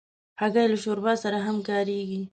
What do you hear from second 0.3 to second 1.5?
هګۍ له شوربا سره